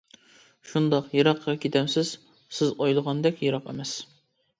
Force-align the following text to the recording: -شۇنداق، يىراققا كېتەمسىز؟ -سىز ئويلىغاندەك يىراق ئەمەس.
-شۇنداق، 0.69 1.11
يىراققا 1.17 1.53
كېتەمسىز؟ 1.65 2.13
-سىز 2.61 2.73
ئويلىغاندەك 2.79 3.45
يىراق 3.49 3.69
ئەمەس. 3.75 3.93